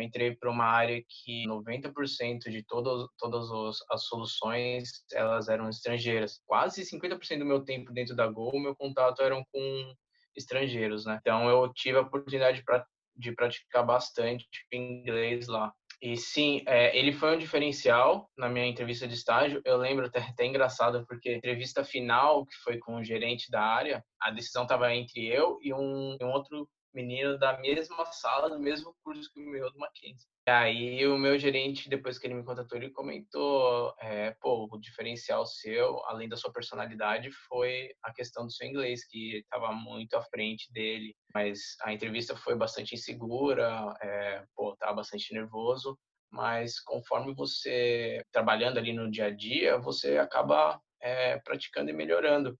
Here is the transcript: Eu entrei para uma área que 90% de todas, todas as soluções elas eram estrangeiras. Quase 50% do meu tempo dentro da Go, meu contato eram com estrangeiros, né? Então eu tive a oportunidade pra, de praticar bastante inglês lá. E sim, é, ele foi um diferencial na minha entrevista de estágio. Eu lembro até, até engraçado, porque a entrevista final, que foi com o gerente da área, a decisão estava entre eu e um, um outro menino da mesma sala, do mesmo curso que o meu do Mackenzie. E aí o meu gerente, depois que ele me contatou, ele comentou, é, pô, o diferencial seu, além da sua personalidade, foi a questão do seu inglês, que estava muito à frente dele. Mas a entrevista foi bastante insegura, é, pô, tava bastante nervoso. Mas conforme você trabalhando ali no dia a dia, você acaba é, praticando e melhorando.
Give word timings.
Eu 0.00 0.06
entrei 0.06 0.34
para 0.34 0.50
uma 0.50 0.64
área 0.64 1.02
que 1.06 1.46
90% 1.46 2.50
de 2.50 2.64
todas, 2.64 3.06
todas 3.18 3.48
as 3.90 4.04
soluções 4.04 4.88
elas 5.12 5.48
eram 5.48 5.68
estrangeiras. 5.68 6.40
Quase 6.46 6.82
50% 6.82 7.38
do 7.38 7.44
meu 7.44 7.62
tempo 7.62 7.92
dentro 7.92 8.16
da 8.16 8.26
Go, 8.26 8.58
meu 8.58 8.74
contato 8.74 9.20
eram 9.22 9.44
com 9.52 9.94
estrangeiros, 10.34 11.04
né? 11.04 11.18
Então 11.20 11.48
eu 11.50 11.70
tive 11.74 11.98
a 11.98 12.00
oportunidade 12.00 12.64
pra, 12.64 12.84
de 13.14 13.32
praticar 13.32 13.84
bastante 13.84 14.46
inglês 14.72 15.46
lá. 15.48 15.70
E 16.02 16.16
sim, 16.16 16.62
é, 16.66 16.96
ele 16.96 17.12
foi 17.12 17.34
um 17.34 17.38
diferencial 17.38 18.30
na 18.36 18.48
minha 18.48 18.66
entrevista 18.66 19.06
de 19.06 19.14
estágio. 19.14 19.60
Eu 19.64 19.76
lembro 19.76 20.06
até, 20.06 20.20
até 20.20 20.46
engraçado, 20.46 21.04
porque 21.06 21.28
a 21.28 21.36
entrevista 21.36 21.84
final, 21.84 22.46
que 22.46 22.54
foi 22.56 22.78
com 22.78 22.96
o 22.96 23.04
gerente 23.04 23.50
da 23.50 23.62
área, 23.62 24.02
a 24.20 24.30
decisão 24.30 24.62
estava 24.62 24.94
entre 24.94 25.26
eu 25.26 25.58
e 25.62 25.74
um, 25.74 26.16
um 26.20 26.28
outro 26.28 26.68
menino 26.92 27.38
da 27.38 27.58
mesma 27.58 28.04
sala, 28.06 28.48
do 28.48 28.58
mesmo 28.58 28.94
curso 29.02 29.30
que 29.32 29.40
o 29.40 29.44
meu 29.44 29.70
do 29.70 29.78
Mackenzie. 29.78 30.26
E 30.46 30.50
aí 30.50 31.06
o 31.06 31.18
meu 31.18 31.38
gerente, 31.38 31.88
depois 31.88 32.18
que 32.18 32.26
ele 32.26 32.34
me 32.34 32.44
contatou, 32.44 32.76
ele 32.76 32.90
comentou, 32.90 33.94
é, 34.00 34.34
pô, 34.40 34.68
o 34.70 34.78
diferencial 34.78 35.46
seu, 35.46 36.02
além 36.06 36.28
da 36.28 36.36
sua 36.36 36.52
personalidade, 36.52 37.30
foi 37.48 37.90
a 38.02 38.12
questão 38.12 38.46
do 38.46 38.52
seu 38.52 38.66
inglês, 38.66 39.06
que 39.06 39.36
estava 39.38 39.72
muito 39.72 40.14
à 40.14 40.22
frente 40.22 40.72
dele. 40.72 41.14
Mas 41.32 41.76
a 41.82 41.92
entrevista 41.92 42.36
foi 42.36 42.56
bastante 42.56 42.94
insegura, 42.94 43.94
é, 44.02 44.42
pô, 44.56 44.74
tava 44.76 44.94
bastante 44.94 45.32
nervoso. 45.32 45.89
Mas 46.30 46.80
conforme 46.80 47.34
você 47.34 48.24
trabalhando 48.32 48.78
ali 48.78 48.92
no 48.92 49.10
dia 49.10 49.26
a 49.26 49.30
dia, 49.30 49.78
você 49.78 50.18
acaba 50.18 50.80
é, 51.00 51.38
praticando 51.38 51.90
e 51.90 51.92
melhorando. 51.92 52.58